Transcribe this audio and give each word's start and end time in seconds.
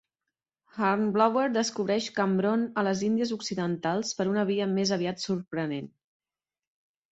Hornblower 0.77 1.51
descobreix 1.57 2.07
Cambronne 2.15 2.71
a 2.83 2.85
les 2.89 3.05
Índies 3.09 3.35
Occidentals 3.37 4.17
per 4.23 4.29
una 4.33 4.49
via 4.53 4.69
més 4.75 4.97
aviat 4.99 5.25
sorprenent. 5.29 5.95